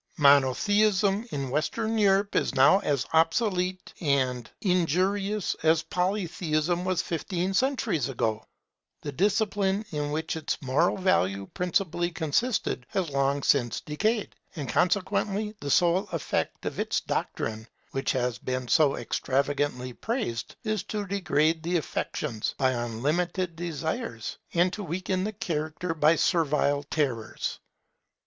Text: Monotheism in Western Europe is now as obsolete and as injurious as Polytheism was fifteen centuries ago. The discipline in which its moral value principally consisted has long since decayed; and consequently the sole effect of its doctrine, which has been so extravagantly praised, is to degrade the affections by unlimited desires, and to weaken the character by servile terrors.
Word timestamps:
Monotheism 0.17 1.27
in 1.31 1.51
Western 1.51 1.95
Europe 1.95 2.35
is 2.35 2.55
now 2.55 2.79
as 2.79 3.05
obsolete 3.13 3.93
and 4.01 4.47
as 4.47 4.53
injurious 4.61 5.55
as 5.61 5.83
Polytheism 5.83 6.83
was 6.85 7.03
fifteen 7.03 7.53
centuries 7.53 8.09
ago. 8.09 8.43
The 9.03 9.11
discipline 9.11 9.85
in 9.91 10.09
which 10.09 10.35
its 10.35 10.59
moral 10.59 10.97
value 10.97 11.47
principally 11.53 12.09
consisted 12.09 12.87
has 12.89 13.11
long 13.11 13.43
since 13.43 13.79
decayed; 13.79 14.35
and 14.55 14.67
consequently 14.67 15.53
the 15.59 15.69
sole 15.69 16.07
effect 16.13 16.65
of 16.65 16.79
its 16.79 16.99
doctrine, 17.01 17.67
which 17.91 18.11
has 18.13 18.39
been 18.39 18.69
so 18.69 18.95
extravagantly 18.95 19.93
praised, 19.93 20.55
is 20.63 20.81
to 20.85 21.05
degrade 21.05 21.61
the 21.61 21.77
affections 21.77 22.55
by 22.57 22.71
unlimited 22.71 23.55
desires, 23.55 24.39
and 24.55 24.73
to 24.73 24.83
weaken 24.83 25.25
the 25.25 25.33
character 25.33 25.93
by 25.93 26.15
servile 26.15 26.81
terrors. 26.89 27.59